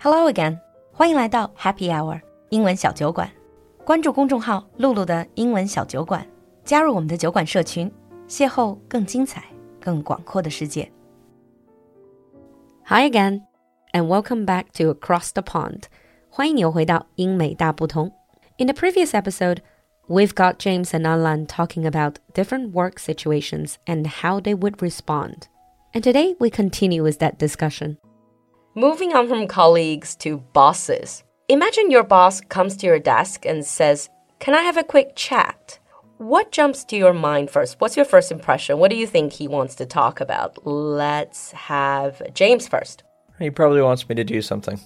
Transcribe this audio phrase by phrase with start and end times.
[0.00, 0.58] Hello again，
[0.92, 3.30] 欢迎来到 Happy Hour 英文小酒馆。
[3.84, 6.26] 关注公众号“露露的英文小酒馆”，
[6.64, 7.90] 加入我们的酒馆社群，
[8.28, 9.44] 邂逅更精彩、
[9.80, 10.90] 更广阔的世界。
[12.86, 13.42] Hi again,
[13.92, 15.84] and welcome back to Across the Pond。
[16.28, 18.12] 欢迎你又回到英美大不同。
[18.58, 19.58] In the previous episode,
[20.08, 25.48] we've got James and Alan talking about different work situations and how they would respond.
[25.92, 27.96] And today we continue with that discussion.
[28.75, 31.25] Moving on from colleagues to bosses.
[31.49, 35.77] Imagine your boss comes to your desk and says, Can I have a quick chat?
[36.19, 37.81] What jumps to your mind first?
[37.81, 38.77] What's your first impression?
[38.77, 40.65] What do you think he wants to talk about?
[40.65, 43.03] Let's have James first.
[43.39, 44.79] He probably wants me to do something.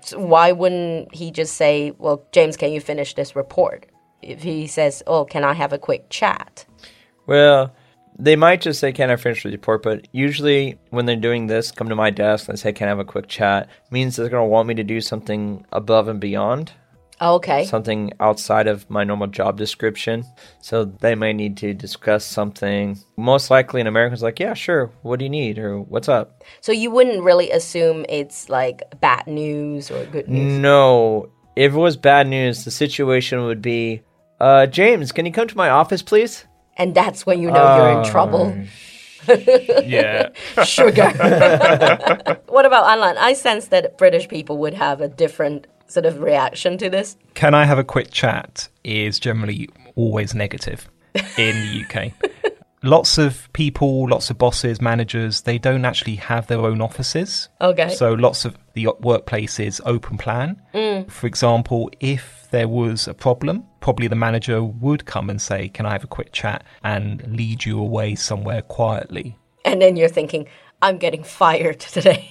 [0.00, 3.84] So why wouldn't he just say, Well, James, can you finish this report?
[4.22, 6.64] If he says, Oh, can I have a quick chat?
[7.26, 7.74] Well,
[8.18, 9.82] they might just say, Can I finish the report?
[9.82, 12.98] But usually, when they're doing this, come to my desk and say, Can I have
[12.98, 13.68] a quick chat?
[13.90, 16.72] means they're going to want me to do something above and beyond,
[17.20, 17.64] Okay.
[17.64, 20.24] something outside of my normal job description.
[20.60, 22.98] So they may need to discuss something.
[23.16, 24.90] Most likely, an American's like, Yeah, sure.
[25.02, 25.58] What do you need?
[25.58, 26.42] Or what's up?
[26.60, 30.58] So you wouldn't really assume it's like bad news or good news.
[30.58, 31.28] No.
[31.54, 34.02] If it was bad news, the situation would be,
[34.40, 36.44] uh, James, can you come to my office, please?
[36.76, 38.56] And that's when you know you're in oh, trouble.
[39.28, 40.28] Yeah.
[40.64, 41.10] Sugar.
[42.46, 43.16] what about Anlan?
[43.16, 47.16] I sense that British people would have a different sort of reaction to this.
[47.34, 50.88] Can I have a quick chat is generally always negative
[51.36, 52.25] in the UK.
[52.82, 57.48] Lots of people, lots of bosses, managers, they don't actually have their own offices.
[57.60, 57.90] Okay.
[57.94, 60.60] So lots of the workplace is open plan.
[60.74, 61.10] Mm.
[61.10, 65.86] For example, if there was a problem, probably the manager would come and say, Can
[65.86, 66.64] I have a quick chat?
[66.84, 69.36] and lead you away somewhere quietly.
[69.64, 70.46] And then you're thinking,
[70.82, 72.30] I'm getting fired today.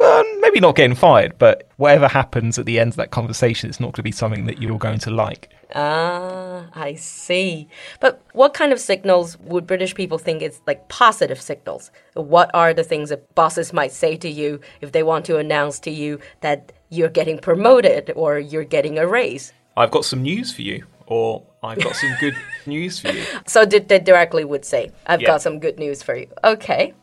[0.00, 3.80] Um, maybe not getting fired, but whatever happens at the end of that conversation, it's
[3.80, 5.48] not going to be something that you're going to like.
[5.74, 7.68] ah, I see.
[8.00, 11.90] But what kind of signals would British people think is like positive signals?
[12.14, 15.78] What are the things that bosses might say to you if they want to announce
[15.80, 19.52] to you that you're getting promoted or you're getting a raise?
[19.76, 22.34] I've got some news for you, or I've got some good
[22.66, 23.24] news for you.
[23.46, 25.28] So they they directly would say, I've Yeah.
[25.32, 26.28] got some good news for you.
[26.44, 26.94] Okay.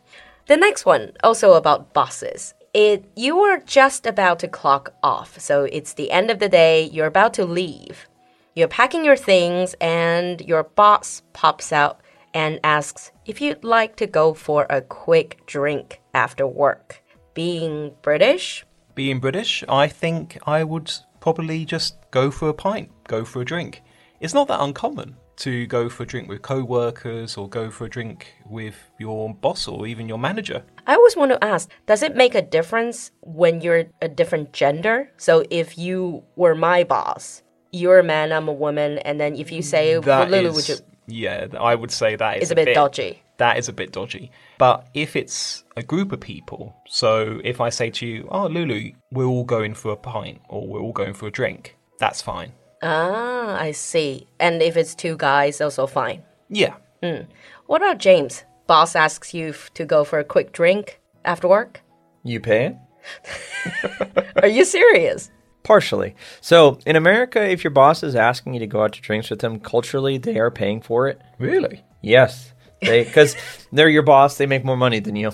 [0.47, 2.53] The next one, also about bosses.
[2.75, 5.39] It you are just about to clock off.
[5.39, 8.09] So it's the end of the day, you're about to leave.
[8.53, 12.01] You're packing your things and your boss pops out
[12.33, 17.01] and asks if you'd like to go for a quick drink after work.
[17.33, 23.23] Being British, Being British, I think I would probably just go for a pint, go
[23.23, 23.83] for a drink.
[24.19, 27.85] It's not that uncommon to go for a drink with co workers or go for
[27.85, 30.63] a drink with your boss or even your manager.
[30.87, 35.11] I always want to ask, does it make a difference when you're a different gender?
[35.17, 39.51] So if you were my boss, you're a man, I'm a woman, and then if
[39.51, 40.75] you say, That Lulu, is- would you,
[41.07, 43.21] yeah, I would say that is it's a bit dodgy.
[43.37, 44.31] That is a bit dodgy.
[44.57, 48.91] But if it's a group of people, so if I say to you, "Oh, Lulu,
[49.11, 52.53] we're all going for a pint or we're all going for a drink," that's fine.
[52.81, 54.27] Ah, I see.
[54.39, 56.23] And if it's two guys, also fine.
[56.49, 56.75] Yeah,
[57.67, 58.43] What about James?
[58.67, 61.81] Boss asks you to go for a quick drink after work?
[62.23, 62.79] You paying?
[64.41, 65.31] Are you serious?
[65.63, 66.15] Partially.
[66.41, 69.39] So in America, if your boss is asking you to go out to drinks with
[69.39, 71.19] them, culturally they are paying for it.
[71.39, 71.83] really.
[72.01, 73.35] Yes, they because
[73.71, 74.37] they're your boss.
[74.37, 75.31] They make more money than you,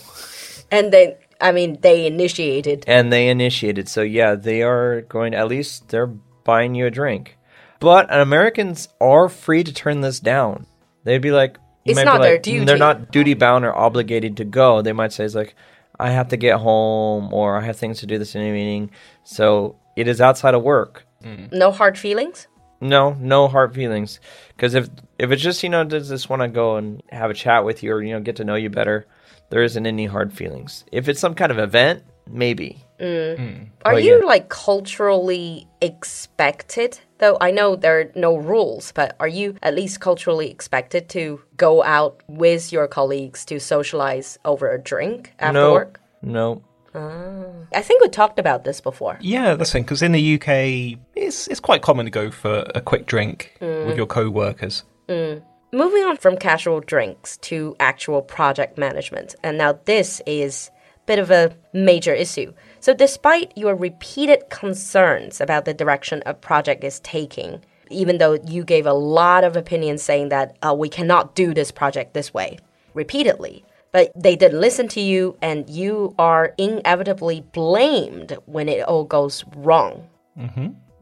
[0.72, 2.86] And they, I mean, they initiated.
[2.88, 3.90] and they initiated.
[3.90, 5.34] So yeah, they are going.
[5.34, 6.12] At least they're
[6.44, 7.38] buying you a drink.
[7.80, 10.68] But Americans are free to turn this down.
[11.04, 12.66] They'd be like, you It's might be not their duty.
[12.66, 14.82] They're not duty bound or obligated to go.
[14.82, 15.56] They might say it's like,
[16.00, 18.92] I have to get home, or I have things to do this in a meeting.
[19.24, 21.06] So it is outside of work.
[21.24, 21.52] Mm.
[21.54, 22.48] No hard feelings?
[22.82, 24.20] No, no hard feelings.
[24.56, 27.36] Because if if it's just you know does this want to go and have a
[27.36, 29.06] chat with you or you know get to know you better,
[29.50, 30.86] there isn't any hard feelings.
[30.92, 32.84] If it's some kind of event, maybe.
[33.00, 33.38] Mm.
[33.38, 33.64] Hmm.
[33.84, 34.26] Are But you yeah.
[34.26, 37.00] like culturally expected?
[37.18, 41.42] Though I know there are no rules, but are you at least culturally expected to
[41.58, 46.00] go out with your colleagues to socialize over a drink after no, work?
[46.22, 46.64] no.
[46.94, 47.46] Ah.
[47.74, 49.18] I think we talked about this before.
[49.22, 49.84] Yeah, that's the thing.
[49.84, 53.88] Because in the UK, it's it's quite common to go for a quick drink mm.
[53.88, 54.84] with your co-workers.
[55.08, 55.42] Mm.
[55.74, 59.36] Moving on from casual drinks to actual project management.
[59.42, 60.81] And now this is a
[61.12, 62.54] bit of a major issue.
[62.80, 67.60] So despite your repeated concerns about the direction a project is taking,
[67.90, 71.70] even though you gave a lot of opinions saying that uh, we cannot do this
[71.70, 72.60] project this way
[72.94, 79.04] repeatedly, but they didn't listen to you, and you are inevitably blamed when it all
[79.04, 80.08] goes wrong.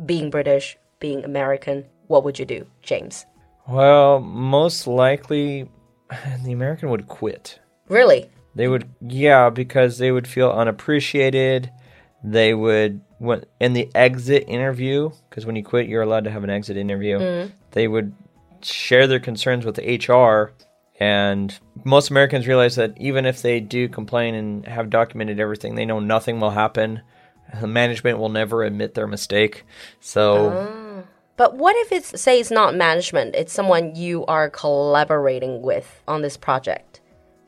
[0.03, 3.27] Being British, being American, what would you do, James?
[3.67, 5.69] Well, most likely,
[6.44, 7.59] the American would quit.
[7.88, 8.27] Really?
[8.56, 11.72] They would, yeah, because they would feel unappreciated.
[12.24, 16.44] They would, when in the exit interview, because when you quit, you're allowed to have
[16.44, 17.19] an exit interview.
[17.19, 17.54] Mm-hmm.
[17.72, 18.13] They would
[18.62, 20.51] share their concerns with the HR,
[21.00, 25.86] and most Americans realize that even if they do complain and have documented everything, they
[25.86, 27.02] know nothing will happen.
[27.62, 29.66] The management will never admit their mistake.
[30.02, 30.90] So ah.
[31.40, 36.22] But what if it's, say, it's not management, it's someone you are collaborating with on
[36.22, 37.00] this project?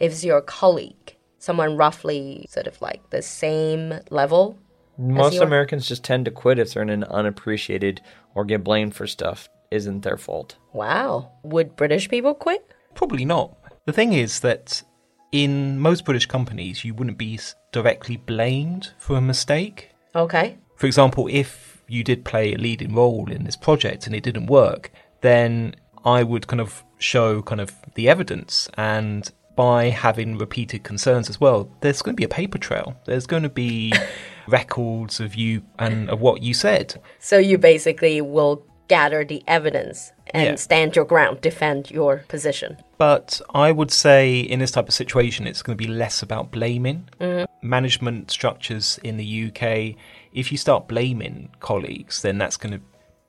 [0.01, 4.57] If it's your colleague, someone roughly sort of like the same level?
[4.98, 8.01] most your- Americans just tend to quit if they're in an unappreciated
[8.36, 10.57] or get blamed for stuff isn't their fault.
[10.74, 11.31] Wow.
[11.44, 12.63] Would British people quit?
[12.94, 13.57] Probably not.
[13.86, 14.83] The thing is that
[15.31, 17.39] in most British companies, you wouldn't be
[17.71, 19.92] directly blamed for a mistake.
[20.15, 20.57] Okay.
[20.75, 24.47] For example, if you did play a leading role in this project and it didn't
[24.47, 30.83] work, then I would kind of show kind of the evidence and by having repeated
[30.83, 32.95] concerns as well, there's going to be a paper trail.
[33.06, 33.94] There's going to be
[34.48, 37.01] records of you and of what you said.
[37.19, 40.56] So you basically will gather the evidence and Yeah.
[40.56, 42.77] stand your ground, defend your position.
[42.98, 46.51] But I would say in this type of situation, it's going to be less about
[46.51, 47.07] blaming.
[47.19, 47.45] Mm-hmm.
[47.68, 49.95] Management structures in the UK,
[50.33, 52.81] if you start blaming colleagues, then that's going to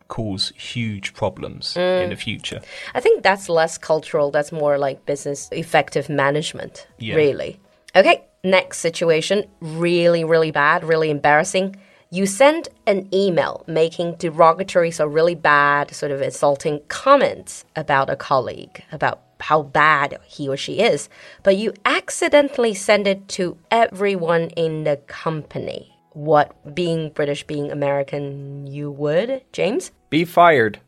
[0.09, 2.09] cause huge problems in mm.
[2.11, 2.61] the future.
[2.95, 7.15] I think that's less cultural, that's more like business effective management, Yeah.
[7.17, 7.61] really.
[7.95, 11.77] Okay, next situation really, really bad, really embarrassing.
[12.11, 18.17] You send an email making derogatory, so really bad, sort of insulting comments about a
[18.17, 21.09] colleague, about how bad he or she is,
[21.43, 25.92] but you accidentally send it to everyone in the company.
[26.15, 29.91] What, being British, being American, you would, James?
[30.11, 30.81] Be fired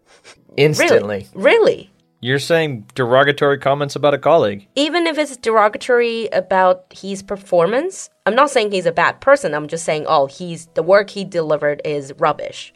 [0.57, 1.29] instantly.
[1.35, 1.57] Really?
[1.59, 1.91] Really?
[2.21, 4.67] You're saying derogatory comments about a colleague.
[4.77, 9.55] even if it's derogatory about his performance, I'm not saying he's a bad person.
[9.55, 12.73] I'm just saying, oh, he's the work he delivered is rubbish.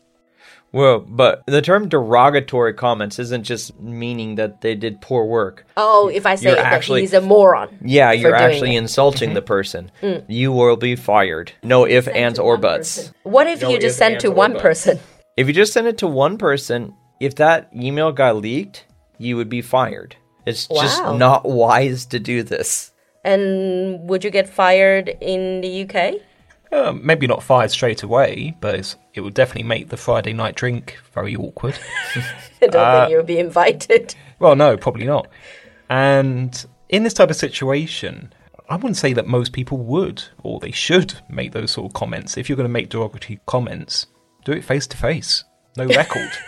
[0.72, 5.66] Well, but the term derogatory comments isn't just meaning that they did poor work.
[5.76, 7.78] Oh, if I say that actually- he's a moron.
[7.82, 8.78] Yeah, you're actually it.
[8.78, 9.46] insulting the mm-hmm.
[9.46, 9.90] person.
[10.02, 10.24] Mm.
[10.28, 11.52] You will be fired.
[11.62, 13.12] No if, ands, or buts.
[13.22, 14.62] What if No you just ifs, send to one buts.
[14.62, 15.00] person?
[15.36, 18.84] If you just send it to one person, if that email got leaked,
[19.18, 20.16] you would be fired.
[20.46, 22.92] It's just not wise to do this.
[23.24, 26.14] And would you get fired in the UK?
[26.70, 30.54] Uh, maybe not fired straight away, but it's, it would definitely make the Friday night
[30.54, 31.78] drink very awkward.
[32.62, 34.14] I don't think you'll be invited.
[34.38, 35.28] well, no, probably not.
[35.88, 38.32] And in this type of situation,
[38.68, 42.36] I wouldn't say that most people would or they should make those sort of comments.
[42.36, 44.06] If you're going to make derogatory comments,
[44.44, 45.44] do it face to face,
[45.76, 46.30] no record.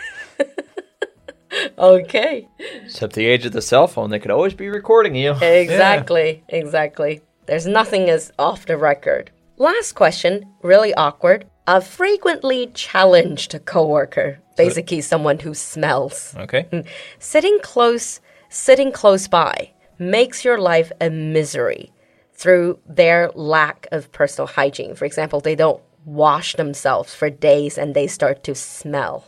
[1.77, 2.47] Okay.
[2.85, 5.31] Except the age of the cell phone, they could always be recording you.
[5.31, 6.43] Exactly.
[6.47, 7.21] Exactly.
[7.45, 9.31] There's nothing as off the record.
[9.61, 11.45] Last question, really awkward.
[11.67, 16.33] A frequently challenged coworker, basically someone who smells.
[16.35, 16.63] okay.
[16.71, 16.79] Hmm.
[17.19, 19.69] Sitting close, sitting close by
[19.99, 21.93] makes your life a misery
[22.33, 24.95] through their lack of personal hygiene.
[24.95, 29.25] For example, they don't wash themselves for days and they start to smell.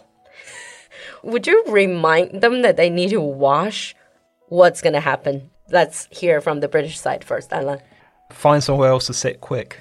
[1.21, 3.95] Would you remind them that they need to wash?
[4.47, 5.51] What's going to happen?
[5.69, 7.81] Let's hear from the British side first, Alan.
[8.31, 9.79] Find somewhere else to sit quick.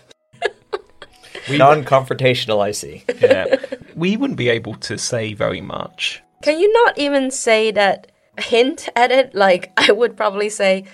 [1.51, 3.05] Non confrontational, I see.
[3.21, 3.57] Yeah.
[3.95, 6.23] we wouldn't be able to say very much.
[6.43, 9.35] Can you not even say that, hint at it?
[9.35, 10.85] Like, I would probably say,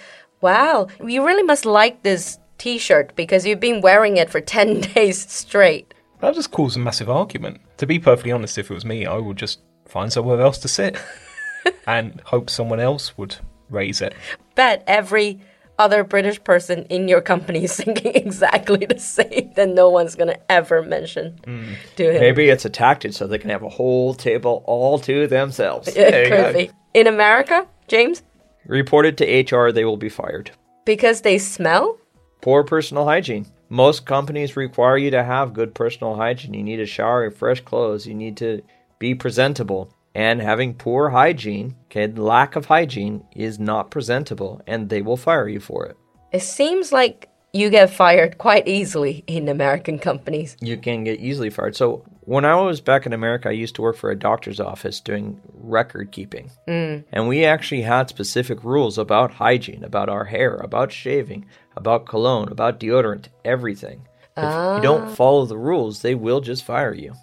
[0.40, 4.81] wow, you really must like this t shirt because you've been wearing it for 10
[4.81, 5.95] days straight.
[6.21, 7.61] That just cause a massive argument.
[7.78, 10.69] To be perfectly honest, if it was me, I would just find somewhere else to
[10.69, 10.97] sit
[11.87, 13.37] and hope someone else would
[13.71, 14.14] raise it.
[14.55, 15.40] Bet every
[15.78, 20.28] other British person in your company is thinking exactly the same, then no one's going
[20.28, 21.75] to ever mention mm.
[21.97, 22.20] to him.
[22.20, 25.88] Maybe it's a tactic so they can have a whole table all to themselves.
[25.88, 26.70] It could be.
[26.94, 28.23] In America, James,
[28.68, 30.50] Report it to HR, they will be fired.
[30.85, 31.99] because they smell?
[32.42, 33.47] Poor personal hygiene.
[33.70, 36.54] Most companies require you to have good personal hygiene.
[36.54, 38.06] You need a shower, and fresh clothes.
[38.06, 38.62] You need to
[38.99, 39.92] be presentable.
[40.14, 45.48] And having poor hygiene, okay, lack of hygiene is not presentable, and they will fire
[45.48, 45.96] you for it.
[46.32, 50.56] It seems like you get fired quite easily in American companies.
[50.60, 51.76] You can get easily fired.
[51.76, 55.00] So when I was back in America, I used to work for a doctor's office
[55.00, 56.50] doing record keeping.
[56.66, 57.04] Mm.
[57.12, 61.46] And we actually had specific rules about hygiene, about our hair, about shaving,
[61.76, 64.06] about cologne, about deodorant, everything.
[64.36, 64.44] If
[64.76, 67.14] you don't follow the rules, they will just fire you.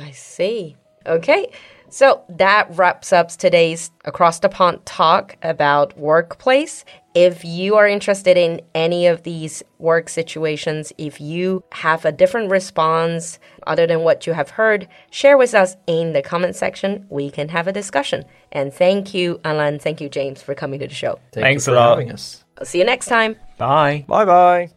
[0.00, 0.76] I see.
[1.06, 1.52] Okay.
[1.89, 6.85] So that wraps up today's Across the Pond talk about workplace.
[7.13, 12.49] If you are interested in any of these work situations, if you have a different
[12.49, 17.05] response other than what you have heard, share with us in the comment section.
[17.09, 18.23] We can have a discussion.
[18.53, 19.77] And thank you, Alan.
[19.77, 21.19] Thank you, James, for coming to the show.
[21.33, 21.89] Thank Thanks you a for lot.
[21.97, 22.45] having us.
[22.57, 23.35] I'll see you next time.
[23.57, 24.05] Bye.
[24.07, 24.69] Bye bye.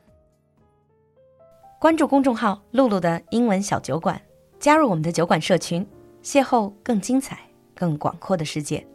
[1.78, 4.18] 关注公众号“露露的英文小酒馆”，
[4.58, 5.86] 加入我们的酒馆社群，
[6.21, 7.39] 邂逅更精彩、
[7.75, 8.85] 更广阔的世界。